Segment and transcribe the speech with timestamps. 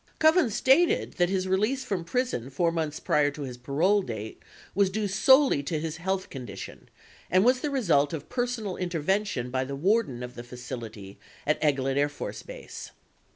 [0.19, 4.41] 21 Kovens stated that his release from prison 4 months prior to his parole date
[4.73, 6.89] was due solely to his health condition,
[7.29, 11.97] and was the result of personal intervention by the warden of the facility at Eglin
[11.97, 12.89] Air Force Base.